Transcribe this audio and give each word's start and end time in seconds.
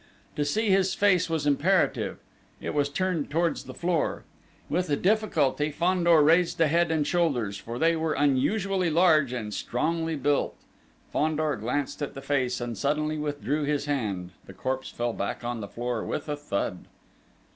To 0.35 0.43
see 0.43 0.69
his 0.71 0.95
face 0.95 1.29
was 1.29 1.45
imperative: 1.45 2.17
it 2.59 2.73
was 2.73 2.89
turned 2.89 3.29
towards 3.29 3.65
the 3.65 3.73
floor. 3.75 4.23
With 4.67 4.99
difficulty 5.03 5.69
Fandor 5.69 6.23
raised 6.23 6.57
the 6.57 6.69
head 6.69 6.89
and 6.89 7.05
shoulders, 7.05 7.59
for 7.59 7.77
they 7.77 7.95
were 7.95 8.13
unusually 8.13 8.89
large 8.89 9.31
and 9.31 9.53
strongly 9.53 10.15
built. 10.15 10.57
Fandor 11.13 11.55
glanced 11.55 12.01
at 12.01 12.15
the 12.15 12.21
face 12.23 12.59
and 12.59 12.75
suddenly 12.75 13.19
withdrew 13.19 13.63
his 13.65 13.85
hand: 13.85 14.31
the 14.45 14.53
corpse 14.53 14.89
fell 14.89 15.13
back 15.13 15.43
on 15.43 15.61
the 15.61 15.67
floor 15.67 16.03
with 16.03 16.27
a 16.27 16.35
thud! 16.35 16.85